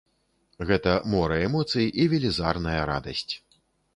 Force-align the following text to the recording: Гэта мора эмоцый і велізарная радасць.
Гэта 0.69 0.93
мора 1.15 1.37
эмоцый 1.49 1.85
і 2.03 2.07
велізарная 2.13 2.79
радасць. 2.93 3.29